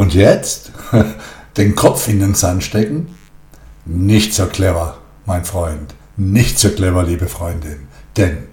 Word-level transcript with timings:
Und 0.00 0.14
jetzt? 0.14 0.72
Den 1.58 1.74
Kopf 1.74 2.08
in 2.08 2.20
den 2.20 2.34
Sand 2.34 2.64
stecken? 2.64 3.14
Nicht 3.84 4.32
so 4.32 4.46
clever, 4.46 4.96
mein 5.26 5.44
Freund. 5.44 5.94
Nicht 6.16 6.58
so 6.58 6.70
clever, 6.70 7.02
liebe 7.02 7.26
Freundin. 7.26 7.86
Denn 8.16 8.44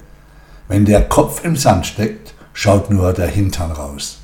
wenn 0.68 0.84
der 0.84 1.08
Kopf 1.08 1.46
im 1.46 1.56
Sand 1.56 1.86
steckt, 1.86 2.34
schaut 2.52 2.92
nur 2.92 3.14
der 3.14 3.30
Hintern 3.30 3.72
raus. 3.72 4.18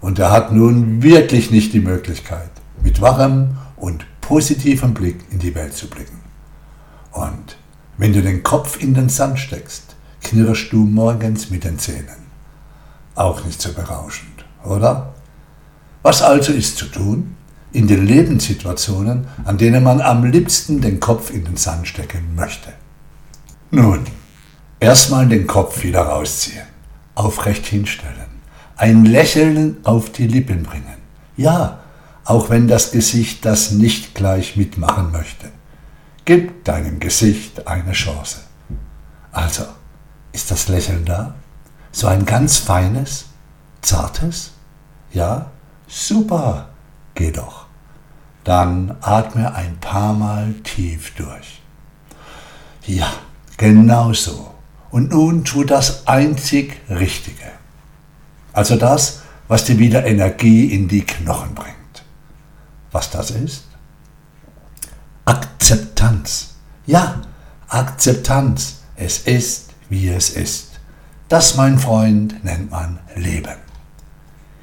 Und 0.00 0.18
er 0.18 0.32
hat 0.32 0.50
nun 0.50 1.00
wirklich 1.00 1.52
nicht 1.52 1.74
die 1.74 1.80
Möglichkeit, 1.80 2.50
mit 2.82 3.00
wachem 3.00 3.56
und 3.76 4.04
positivem 4.20 4.94
Blick 4.94 5.20
in 5.30 5.38
die 5.38 5.54
Welt 5.54 5.74
zu 5.74 5.88
blicken. 5.88 6.18
Und 7.12 7.56
wenn 7.98 8.12
du 8.12 8.20
den 8.20 8.42
Kopf 8.42 8.82
in 8.82 8.94
den 8.94 9.10
Sand 9.10 9.38
steckst, 9.38 9.94
knirschst 10.24 10.72
du 10.72 10.78
morgens 10.78 11.50
mit 11.50 11.62
den 11.62 11.78
Zähnen. 11.78 12.26
Auch 13.14 13.44
nicht 13.44 13.62
so 13.62 13.72
berauschend, 13.72 14.44
oder? 14.64 15.14
Was 16.08 16.22
also 16.22 16.54
ist 16.54 16.78
zu 16.78 16.86
tun? 16.86 17.36
In 17.70 17.86
den 17.86 18.06
Lebenssituationen, 18.06 19.26
an 19.44 19.58
denen 19.58 19.84
man 19.84 20.00
am 20.00 20.24
liebsten 20.24 20.80
den 20.80 21.00
Kopf 21.00 21.28
in 21.28 21.44
den 21.44 21.58
Sand 21.58 21.86
stecken 21.86 22.34
möchte. 22.34 22.72
Nun, 23.70 24.06
erstmal 24.80 25.28
den 25.28 25.46
Kopf 25.46 25.82
wieder 25.82 26.00
rausziehen, 26.00 26.66
aufrecht 27.14 27.66
hinstellen, 27.66 28.30
ein 28.78 29.04
Lächeln 29.04 29.76
auf 29.84 30.10
die 30.10 30.26
Lippen 30.26 30.62
bringen. 30.62 30.96
Ja, 31.36 31.80
auch 32.24 32.48
wenn 32.48 32.68
das 32.68 32.90
Gesicht 32.90 33.44
das 33.44 33.72
nicht 33.72 34.14
gleich 34.14 34.56
mitmachen 34.56 35.12
möchte. 35.12 35.50
Gib 36.24 36.64
deinem 36.64 37.00
Gesicht 37.00 37.66
eine 37.66 37.92
Chance. 37.92 38.38
Also, 39.30 39.64
ist 40.32 40.50
das 40.50 40.68
Lächeln 40.68 41.04
da? 41.04 41.34
So 41.92 42.06
ein 42.06 42.24
ganz 42.24 42.56
feines, 42.56 43.26
zartes? 43.82 44.52
Ja? 45.12 45.50
Super, 45.88 46.68
geh 47.14 47.32
doch. 47.32 47.66
Dann 48.44 48.96
atme 49.00 49.54
ein 49.54 49.78
paar 49.78 50.12
Mal 50.12 50.54
tief 50.62 51.14
durch. 51.16 51.60
Ja, 52.86 53.12
genau 53.56 54.12
so. 54.12 54.54
Und 54.90 55.10
nun 55.10 55.44
tu 55.44 55.64
das 55.64 56.06
einzig 56.06 56.80
Richtige. 56.88 57.50
Also 58.52 58.76
das, 58.76 59.22
was 59.48 59.64
dir 59.64 59.78
wieder 59.78 60.06
Energie 60.06 60.72
in 60.72 60.88
die 60.88 61.04
Knochen 61.04 61.54
bringt. 61.54 61.76
Was 62.92 63.10
das 63.10 63.30
ist? 63.30 63.64
Akzeptanz. 65.24 66.54
Ja, 66.86 67.20
Akzeptanz. 67.68 68.82
Es 68.96 69.18
ist, 69.20 69.70
wie 69.88 70.08
es 70.08 70.30
ist. 70.30 70.80
Das, 71.28 71.56
mein 71.56 71.78
Freund, 71.78 72.42
nennt 72.44 72.70
man 72.70 72.98
Leben. 73.14 73.56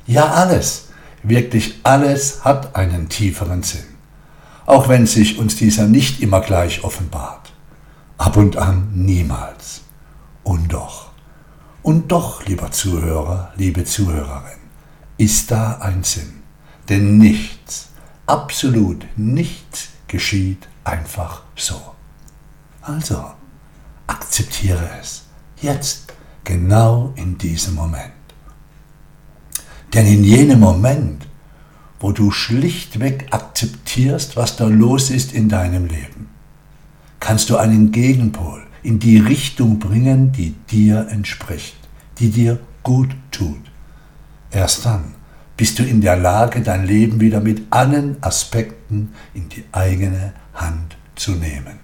Ja, 0.07 0.25
alles, 0.33 0.84
wirklich 1.29 1.79
alles 1.83 2.43
hat 2.43 2.75
einen 2.75 3.09
tieferen 3.09 3.63
Sinn, 3.63 3.85
auch 4.65 4.89
wenn 4.89 5.07
sich 5.07 5.37
uns 5.37 5.55
dieser 5.55 5.87
nicht 5.87 6.21
immer 6.21 6.41
gleich 6.41 6.83
offenbart. 6.83 7.51
Ab 8.17 8.37
und 8.37 8.57
an 8.57 8.91
niemals. 8.93 9.81
Und 10.43 10.71
doch, 10.71 11.09
und 11.85 12.11
doch, 12.11 12.43
lieber 12.45 12.71
Zuhörer, 12.71 13.51
liebe 13.57 13.85
Zuhörerin, 13.85 14.57
ist 15.17 15.51
da 15.51 15.77
ein 15.81 16.03
Sinn. 16.03 16.41
Denn 16.89 17.19
nichts, 17.19 17.89
absolut 18.25 19.05
nichts 19.15 19.89
geschieht 20.07 20.67
einfach 20.83 21.43
so. 21.55 21.79
Also, 22.81 23.23
akzeptiere 24.07 24.89
es. 24.99 25.25
Jetzt, 25.61 26.13
genau 26.43 27.13
in 27.15 27.37
diesem 27.37 27.75
Moment. 27.75 28.13
Denn 29.95 30.07
in 30.07 30.25
jenem 30.25 30.59
Moment, 30.59 31.25
wo 32.01 32.11
du 32.11 32.29
schlichtweg 32.29 33.27
akzeptierst, 33.31 34.35
was 34.35 34.57
da 34.57 34.67
los 34.67 35.09
ist 35.09 35.31
in 35.31 35.47
deinem 35.47 35.85
Leben, 35.85 36.27
kannst 37.21 37.49
du 37.49 37.55
einen 37.55 37.93
Gegenpol 37.93 38.61
in 38.83 38.99
die 38.99 39.17
Richtung 39.17 39.79
bringen, 39.79 40.33
die 40.33 40.53
dir 40.69 41.07
entspricht, 41.09 41.77
die 42.19 42.29
dir 42.29 42.59
gut 42.83 43.15
tut. 43.31 43.61
Erst 44.51 44.85
dann 44.85 45.15
bist 45.55 45.79
du 45.79 45.83
in 45.83 46.01
der 46.01 46.17
Lage, 46.17 46.59
dein 46.59 46.85
Leben 46.85 47.21
wieder 47.21 47.39
mit 47.39 47.61
allen 47.69 48.21
Aspekten 48.21 49.13
in 49.33 49.47
die 49.47 49.63
eigene 49.71 50.33
Hand 50.53 50.97
zu 51.15 51.31
nehmen. 51.31 51.79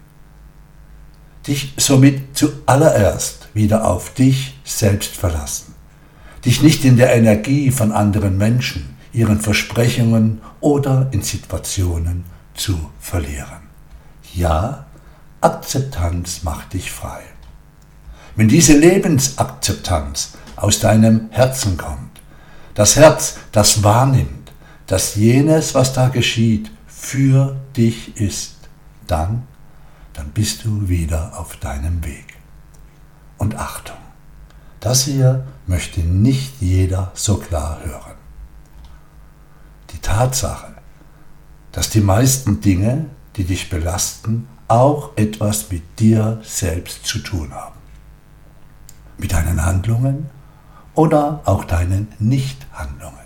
Dich 1.47 1.73
somit 1.77 2.37
zuallererst 2.37 3.47
wieder 3.53 3.87
auf 3.87 4.13
dich 4.13 4.59
selbst 4.65 5.15
verlassen. 5.15 5.70
Dich 6.45 6.61
nicht 6.61 6.85
in 6.85 6.97
der 6.97 7.13
Energie 7.15 7.71
von 7.71 7.91
anderen 7.91 8.37
Menschen, 8.37 8.97
ihren 9.13 9.39
Versprechungen 9.39 10.41
oder 10.59 11.09
in 11.11 11.21
Situationen 11.21 12.23
zu 12.53 12.89
verlieren. 12.99 13.69
Ja, 14.33 14.85
Akzeptanz 15.41 16.43
macht 16.43 16.73
dich 16.73 16.91
frei. 16.91 17.21
Wenn 18.35 18.47
diese 18.47 18.77
Lebensakzeptanz 18.77 20.33
aus 20.55 20.79
deinem 20.79 21.29
Herzen 21.31 21.77
kommt, 21.77 22.21
das 22.73 22.95
Herz, 22.95 23.37
das 23.51 23.83
wahrnimmt, 23.83 24.53
dass 24.87 25.15
jenes, 25.15 25.75
was 25.75 25.93
da 25.93 26.07
geschieht, 26.07 26.71
für 26.87 27.57
dich 27.75 28.15
ist, 28.17 28.55
dann, 29.07 29.43
dann 30.13 30.29
bist 30.29 30.63
du 30.63 30.87
wieder 30.87 31.37
auf 31.37 31.57
deinem 31.57 32.03
Weg. 32.05 32.37
Und 33.37 33.55
Achtung, 33.55 33.97
das 34.81 35.03
hier 35.05 35.45
möchte 35.67 36.01
nicht 36.01 36.59
jeder 36.59 37.11
so 37.13 37.37
klar 37.37 37.79
hören. 37.83 38.15
Die 39.91 39.99
Tatsache, 39.99 40.73
dass 41.71 41.89
die 41.89 42.01
meisten 42.01 42.59
Dinge, 42.59 43.05
die 43.37 43.45
dich 43.45 43.69
belasten, 43.69 44.47
auch 44.67 45.15
etwas 45.15 45.71
mit 45.71 45.99
dir 45.99 46.41
selbst 46.43 47.05
zu 47.05 47.19
tun 47.19 47.53
haben. 47.53 47.75
Mit 49.17 49.33
deinen 49.33 49.63
Handlungen 49.63 50.29
oder 50.95 51.41
auch 51.45 51.63
deinen 51.63 52.07
Nichthandlungen. 52.19 53.19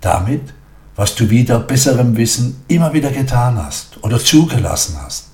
Damit, 0.00 0.52
was 0.96 1.14
du 1.14 1.30
wieder 1.30 1.60
besserem 1.60 2.16
Wissen 2.16 2.64
immer 2.68 2.92
wieder 2.92 3.10
getan 3.10 3.56
hast 3.56 4.02
oder 4.02 4.18
zugelassen 4.18 5.00
hast. 5.00 5.28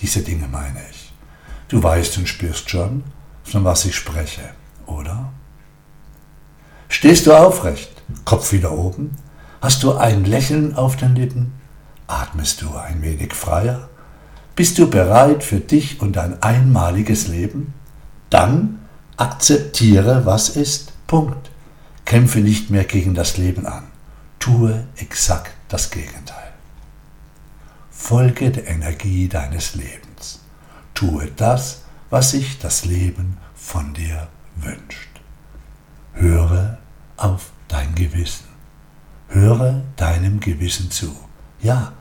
Diese 0.00 0.20
Dinge 0.20 0.46
meine 0.48 0.80
ich. 0.90 1.12
Du 1.68 1.82
weißt 1.82 2.18
und 2.18 2.28
spürst 2.28 2.68
schon, 2.68 3.02
von 3.44 3.64
was 3.64 3.84
ich 3.84 3.96
spreche, 3.96 4.42
oder? 4.86 5.32
Stehst 6.88 7.26
du 7.26 7.32
aufrecht, 7.32 8.02
Kopf 8.24 8.52
wieder 8.52 8.72
oben? 8.72 9.16
Hast 9.60 9.82
du 9.82 9.94
ein 9.94 10.24
Lächeln 10.24 10.74
auf 10.74 10.96
den 10.96 11.14
Lippen? 11.14 11.54
Atmest 12.06 12.62
du 12.62 12.74
ein 12.74 13.02
wenig 13.02 13.32
freier? 13.34 13.88
Bist 14.54 14.78
du 14.78 14.90
bereit 14.90 15.42
für 15.44 15.60
dich 15.60 16.00
und 16.00 16.16
dein 16.16 16.42
einmaliges 16.42 17.28
Leben? 17.28 17.72
Dann 18.28 18.80
Akzeptiere, 19.16 20.26
was 20.26 20.48
ist. 20.48 20.92
Punkt. 21.06 21.50
Kämpfe 22.04 22.40
nicht 22.40 22.70
mehr 22.70 22.84
gegen 22.84 23.14
das 23.14 23.36
Leben 23.36 23.66
an. 23.66 23.84
Tue 24.38 24.86
exakt 24.96 25.52
das 25.68 25.90
Gegenteil. 25.90 26.52
Folge 27.90 28.50
der 28.50 28.66
Energie 28.66 29.28
deines 29.28 29.74
Lebens. 29.74 30.40
Tue 30.94 31.28
das, 31.36 31.81
was 32.12 32.32
sich 32.32 32.58
das 32.58 32.84
Leben 32.84 33.38
von 33.54 33.94
dir 33.94 34.28
wünscht. 34.56 35.08
Höre 36.12 36.76
auf 37.16 37.52
dein 37.68 37.94
Gewissen. 37.94 38.44
Höre 39.28 39.82
deinem 39.96 40.38
Gewissen 40.38 40.90
zu. 40.90 41.16
Ja, 41.62 41.94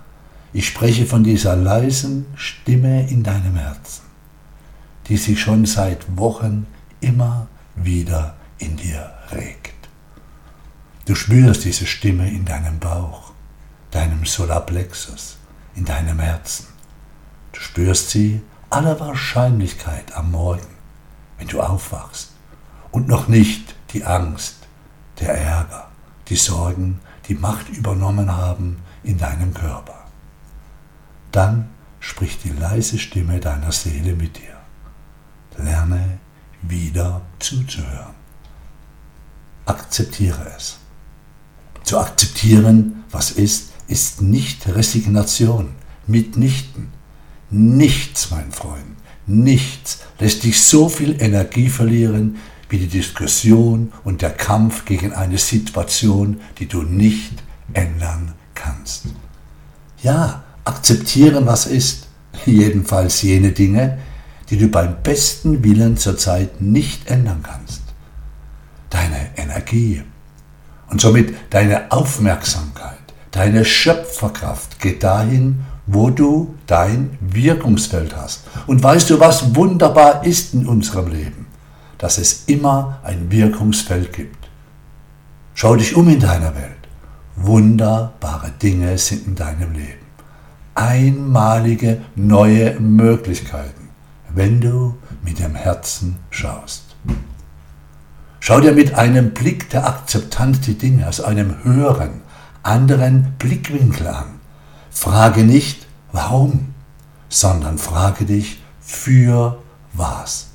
ich 0.51 0.67
spreche 0.67 1.05
von 1.05 1.23
dieser 1.23 1.55
leisen 1.55 2.25
Stimme 2.35 3.09
in 3.09 3.23
deinem 3.23 3.55
Herzen, 3.55 4.01
die 5.07 5.15
sich 5.15 5.39
schon 5.39 5.65
seit 5.65 6.17
Wochen 6.17 6.67
immer 6.99 7.47
wieder 7.77 8.35
in 8.57 8.75
dir 8.75 9.13
regt. 9.31 9.87
Du 11.05 11.15
spürst 11.15 11.63
diese 11.63 11.87
Stimme 11.87 12.29
in 12.29 12.43
deinem 12.43 12.79
Bauch, 12.79 13.31
deinem 13.91 14.25
Solarplexus, 14.25 15.37
in 15.73 15.85
deinem 15.85 16.19
Herzen. 16.19 16.65
Du 17.53 17.61
spürst 17.61 18.09
sie 18.09 18.41
aller 18.71 18.99
Wahrscheinlichkeit 18.99 20.15
am 20.15 20.31
Morgen, 20.31 20.75
wenn 21.37 21.47
du 21.47 21.61
aufwachst 21.61 22.31
und 22.91 23.07
noch 23.07 23.27
nicht 23.27 23.75
die 23.91 24.05
Angst, 24.05 24.55
der 25.19 25.37
Ärger, 25.37 25.89
die 26.29 26.37
Sorgen, 26.37 26.99
die 27.27 27.35
Macht 27.35 27.69
übernommen 27.69 28.35
haben 28.35 28.81
in 29.03 29.17
deinem 29.17 29.53
Körper. 29.53 30.05
Dann 31.31 31.69
spricht 31.99 32.43
die 32.45 32.49
leise 32.49 32.97
Stimme 32.97 33.39
deiner 33.39 33.71
Seele 33.71 34.15
mit 34.15 34.37
dir. 34.37 34.57
Lerne 35.57 36.19
wieder 36.61 37.21
zuzuhören. 37.39 38.15
Akzeptiere 39.65 40.51
es. 40.57 40.79
Zu 41.83 41.99
akzeptieren, 41.99 43.03
was 43.11 43.31
ist, 43.31 43.73
ist 43.87 44.21
nicht 44.21 44.67
Resignation, 44.67 45.75
mitnichten. 46.07 47.00
Nichts, 47.51 48.31
mein 48.31 48.51
Freund, 48.51 48.95
nichts 49.27 49.99
lässt 50.19 50.43
dich 50.43 50.61
so 50.63 50.87
viel 50.87 51.21
Energie 51.21 51.69
verlieren 51.69 52.37
wie 52.69 52.77
die 52.77 52.87
Diskussion 52.87 53.91
und 54.05 54.21
der 54.21 54.29
Kampf 54.29 54.85
gegen 54.85 55.11
eine 55.13 55.37
Situation, 55.37 56.39
die 56.59 56.67
du 56.67 56.83
nicht 56.83 57.43
ändern 57.73 58.33
kannst. 58.55 59.07
Ja, 60.01 60.43
akzeptieren, 60.63 61.45
was 61.45 61.65
ist, 61.65 62.07
jedenfalls 62.45 63.21
jene 63.21 63.51
Dinge, 63.51 63.97
die 64.49 64.57
du 64.57 64.69
beim 64.69 65.03
besten 65.03 65.63
Willen 65.63 65.97
zurzeit 65.97 66.61
nicht 66.61 67.09
ändern 67.09 67.43
kannst. 67.43 67.81
Deine 68.89 69.37
Energie 69.37 70.03
und 70.89 71.01
somit 71.01 71.35
deine 71.49 71.91
Aufmerksamkeit, 71.91 72.97
deine 73.31 73.65
Schöpferkraft 73.65 74.79
geht 74.79 75.03
dahin, 75.03 75.65
wo 75.93 76.09
du 76.09 76.55
dein 76.67 77.17
Wirkungsfeld 77.19 78.15
hast. 78.15 78.43
Und 78.65 78.81
weißt 78.81 79.09
du, 79.09 79.19
was 79.19 79.55
wunderbar 79.55 80.25
ist 80.25 80.53
in 80.53 80.65
unserem 80.65 81.07
Leben? 81.07 81.47
Dass 81.97 82.17
es 82.17 82.45
immer 82.45 82.99
ein 83.03 83.29
Wirkungsfeld 83.29 84.13
gibt. 84.13 84.47
Schau 85.53 85.75
dich 85.75 85.95
um 85.95 86.07
in 86.07 86.19
deiner 86.19 86.55
Welt. 86.55 86.71
Wunderbare 87.35 88.51
Dinge 88.51 88.97
sind 88.97 89.27
in 89.27 89.35
deinem 89.35 89.73
Leben. 89.73 89.99
Einmalige 90.75 92.01
neue 92.15 92.79
Möglichkeiten, 92.79 93.89
wenn 94.33 94.61
du 94.61 94.95
mit 95.23 95.39
dem 95.39 95.55
Herzen 95.55 96.17
schaust. 96.29 96.95
Schau 98.39 98.61
dir 98.61 98.71
mit 98.71 98.95
einem 98.95 99.31
Blick 99.31 99.69
der 99.69 99.85
Akzeptanz 99.85 100.61
die 100.61 100.77
Dinge 100.77 101.07
aus 101.07 101.19
einem 101.19 101.63
höheren, 101.63 102.21
anderen 102.63 103.33
Blickwinkel 103.37 104.07
an. 104.07 104.40
Frage 104.91 105.43
nicht, 105.43 105.87
warum, 106.11 106.73
sondern 107.29 107.77
frage 107.77 108.25
dich, 108.25 108.61
für 108.79 109.57
was. 109.93 110.47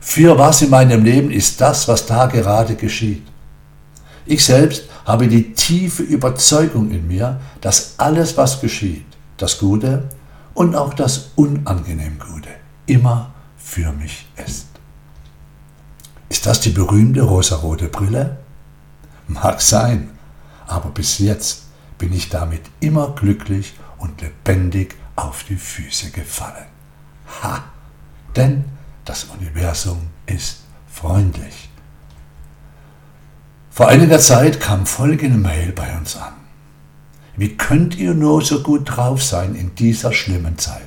Für 0.00 0.38
was 0.38 0.62
in 0.62 0.70
meinem 0.70 1.04
Leben 1.04 1.30
ist 1.30 1.60
das, 1.60 1.88
was 1.88 2.06
da 2.06 2.26
gerade 2.26 2.76
geschieht? 2.76 3.26
Ich 4.26 4.44
selbst 4.44 4.84
habe 5.06 5.26
die 5.26 5.54
tiefe 5.54 6.02
Überzeugung 6.02 6.90
in 6.90 7.08
mir, 7.08 7.40
dass 7.62 7.94
alles, 7.96 8.36
was 8.36 8.60
geschieht, 8.60 9.06
das 9.38 9.58
Gute 9.58 10.08
und 10.52 10.76
auch 10.76 10.92
das 10.92 11.30
unangenehm 11.34 12.18
Gute, 12.18 12.50
immer 12.86 13.32
für 13.56 13.92
mich 13.92 14.26
ist. 14.36 14.66
Ist 16.28 16.44
das 16.44 16.60
die 16.60 16.70
berühmte 16.70 17.22
rosarote 17.22 17.88
Brille? 17.88 18.36
Mag 19.26 19.62
sein, 19.62 20.10
aber 20.66 20.90
bis 20.90 21.18
jetzt 21.18 21.67
bin 21.98 22.12
ich 22.12 22.28
damit 22.28 22.62
immer 22.80 23.10
glücklich 23.14 23.74
und 23.98 24.20
lebendig 24.20 24.94
auf 25.16 25.44
die 25.44 25.56
Füße 25.56 26.10
gefallen. 26.10 26.66
Ha! 27.42 27.64
Denn 28.36 28.64
das 29.04 29.24
Universum 29.24 30.08
ist 30.26 30.60
freundlich. 30.88 31.68
Vor 33.70 33.88
einiger 33.88 34.18
Zeit 34.18 34.60
kam 34.60 34.86
folgende 34.86 35.38
Mail 35.38 35.72
bei 35.72 35.96
uns 35.96 36.16
an. 36.16 36.32
Wie 37.36 37.56
könnt 37.56 37.96
ihr 37.96 38.14
nur 38.14 38.42
so 38.42 38.62
gut 38.62 38.96
drauf 38.96 39.22
sein 39.22 39.54
in 39.54 39.74
dieser 39.76 40.12
schlimmen 40.12 40.58
Zeit? 40.58 40.82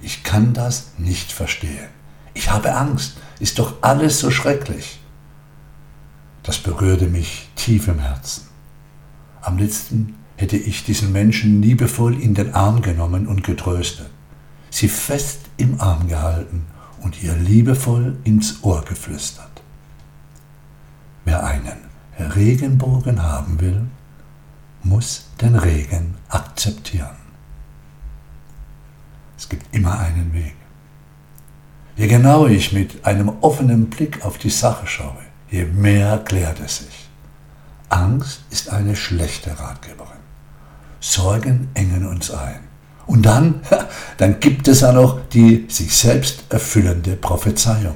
Ich 0.00 0.22
kann 0.22 0.54
das 0.54 0.92
nicht 0.98 1.32
verstehen. 1.32 1.88
Ich 2.34 2.50
habe 2.50 2.74
Angst. 2.76 3.16
Ist 3.40 3.58
doch 3.58 3.82
alles 3.82 4.20
so 4.20 4.30
schrecklich. 4.30 5.00
Das 6.42 6.58
berührte 6.58 7.06
mich 7.06 7.48
tief 7.56 7.88
im 7.88 7.98
Herzen. 7.98 8.46
Am 9.42 9.58
liebsten 9.58 10.14
hätte 10.36 10.56
ich 10.56 10.84
diesen 10.84 11.12
Menschen 11.12 11.62
liebevoll 11.62 12.20
in 12.20 12.34
den 12.34 12.54
Arm 12.54 12.82
genommen 12.82 13.26
und 13.26 13.42
getröstet, 13.42 14.10
sie 14.70 14.88
fest 14.88 15.40
im 15.56 15.80
Arm 15.80 16.08
gehalten 16.08 16.66
und 17.02 17.22
ihr 17.22 17.34
liebevoll 17.34 18.18
ins 18.24 18.62
Ohr 18.62 18.84
geflüstert. 18.84 19.62
Wer 21.24 21.44
einen 21.44 21.78
Regenbogen 22.18 23.22
haben 23.22 23.60
will, 23.60 23.86
muss 24.82 25.26
den 25.40 25.56
Regen 25.56 26.14
akzeptieren. 26.28 27.16
Es 29.36 29.48
gibt 29.48 29.74
immer 29.74 29.98
einen 29.98 30.32
Weg. 30.32 30.54
Je 31.96 32.06
genauer 32.08 32.50
ich 32.50 32.72
mit 32.72 33.04
einem 33.04 33.30
offenen 33.40 33.88
Blick 33.88 34.24
auf 34.24 34.38
die 34.38 34.50
Sache 34.50 34.86
schaue, 34.86 35.18
je 35.50 35.64
mehr 35.64 36.18
klärt 36.18 36.60
es 36.60 36.78
sich. 36.78 37.08
Angst 37.88 38.42
ist 38.50 38.70
eine 38.70 38.96
schlechte 38.96 39.58
Ratgeberin. 39.58 40.25
Sorgen 41.00 41.68
engen 41.74 42.06
uns 42.06 42.30
ein. 42.30 42.60
Und 43.06 43.24
dann, 43.24 43.60
dann 44.18 44.40
gibt 44.40 44.68
es 44.68 44.82
auch 44.82 44.94
noch 44.94 45.20
die 45.28 45.66
sich 45.68 45.96
selbst 45.96 46.44
erfüllende 46.50 47.16
Prophezeiung. 47.16 47.94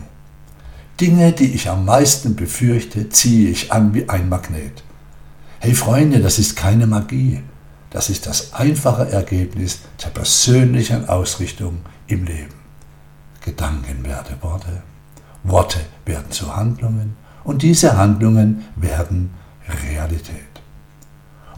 Dinge, 1.00 1.32
die 1.32 1.55
ich 1.55 1.69
am 1.69 1.85
meisten 1.85 2.37
befürchte, 2.37 3.08
ziehe 3.08 3.50
ich 3.50 3.73
an 3.73 3.94
wie 3.94 4.08
ein 4.08 4.29
Magnet. 4.29 4.85
Hey 5.58 5.75
Freunde, 5.75 6.20
das 6.20 6.38
ist 6.38 6.56
keine 6.56 6.87
Magie. 6.87 7.43
Das 7.91 8.08
ist 8.08 8.26
das 8.26 8.52
einfache 8.52 9.11
Ergebnis 9.11 9.81
der 10.02 10.11
persönlichen 10.11 11.08
Ausrichtung 11.08 11.81
im 12.06 12.25
Leben. 12.25 12.55
Gedanken 13.41 14.05
werden 14.05 14.37
Worte, 14.43 14.82
Worte 15.43 15.81
werden 16.05 16.31
zu 16.31 16.55
Handlungen 16.55 17.17
und 17.43 17.62
diese 17.62 17.97
Handlungen 17.97 18.64
werden 18.76 19.31
Realität. 19.88 20.50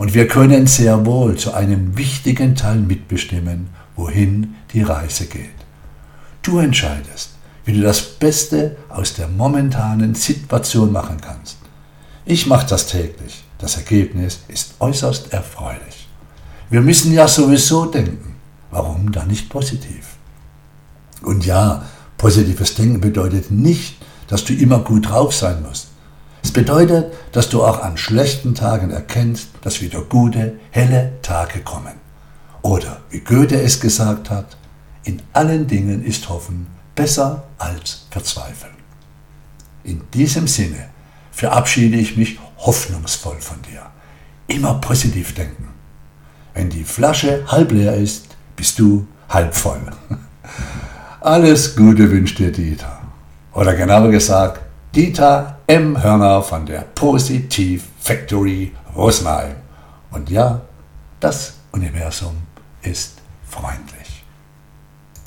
Und 0.03 0.15
wir 0.15 0.27
können 0.27 0.67
sehr 0.67 1.07
wohl 1.07 1.37
zu 1.37 1.55
einem 1.55 1.97
wichtigen 1.97 2.57
Teil 2.57 2.81
mitbestimmen, 2.81 3.69
wohin 3.95 4.57
die 4.73 4.83
Reise 4.83 5.27
geht. 5.27 5.55
Du 6.43 6.59
entscheidest, 6.59 7.37
wie 7.65 7.75
du 7.75 7.83
das 7.83 8.03
Beste 8.03 8.75
aus 8.89 9.15
der 9.15 9.29
momentanen 9.29 10.17
Situation 10.17 10.91
machen 10.91 11.19
kannst. 11.21 11.59
Ich 12.25 12.49
mache 12.49 12.67
das 12.67 12.89
täglich. 12.89 13.45
Das 13.59 13.77
Ergebnis 13.77 14.41
ist 14.49 14.75
äußerst 14.81 15.33
erfreulich. 15.33 16.09
Wir 16.69 16.81
müssen 16.81 17.13
ja 17.13 17.29
sowieso 17.29 17.85
denken. 17.87 18.35
Warum 18.73 19.13
dann 19.13 19.29
nicht 19.29 19.51
positiv? 19.51 20.17
Und 21.23 21.47
ja, 21.47 21.85
positives 22.19 22.75
Denken 22.75 23.01
bedeutet 23.01 23.53
nicht, 23.53 23.99
dass 24.27 24.45
du 24.45 24.53
immer 24.53 24.81
gut 24.81 25.11
drauf 25.11 25.33
sein 25.33 25.63
musst. 25.63 25.92
Es 26.53 26.65
bedeutet, 26.65 27.15
dass 27.33 27.49
du 27.49 27.65
auch 27.65 27.81
an 27.81 27.97
schlechten 27.97 28.55
Tagen 28.55 28.91
erkennst, 28.91 29.49
dass 29.63 29.81
wieder 29.81 30.03
gute, 30.03 30.57
helle 30.71 31.15
Tage 31.23 31.61
kommen. 31.61 31.95
Oder 32.61 33.01
wie 33.09 33.21
Goethe 33.21 33.59
es 33.59 33.81
gesagt 33.81 34.29
hat, 34.29 34.59
in 35.03 35.23
allen 35.33 35.67
Dingen 35.67 36.05
ist 36.05 36.29
Hoffen 36.29 36.67
besser 36.95 37.45
als 37.57 38.07
Verzweifeln. 38.11 38.75
In 39.85 40.03
diesem 40.13 40.47
Sinne 40.47 40.91
verabschiede 41.31 41.97
ich 41.97 42.19
mich 42.19 42.39
hoffnungsvoll 42.59 43.41
von 43.41 43.63
dir. 43.63 43.87
Immer 44.47 44.75
positiv 44.75 45.35
denken. 45.35 45.69
Wenn 46.53 46.69
die 46.69 46.85
Flasche 46.85 47.47
halb 47.47 47.73
leer 47.73 47.95
ist, 47.95 48.27
bist 48.57 48.79
du 48.79 49.07
halb 49.31 49.55
voll. 49.55 49.81
Alles 51.23 51.75
Gute 51.75 52.11
wünscht 52.11 52.39
dir 52.39 52.53
Dieter. 52.53 53.01
Oder 53.55 53.73
genauer 53.73 54.11
gesagt, 54.11 54.61
Dieter 54.95 55.57
M. 55.69 56.03
Hörner 56.03 56.43
von 56.43 56.67
der 56.67 56.83
Positiv 56.83 57.89
Factory 57.99 58.73
Rosenheim. 58.95 59.57
Und 60.11 60.29
ja, 60.29 60.61
das 61.19 61.55
Universum 61.73 62.37
ist 62.83 63.23
freundlich. 63.49 64.02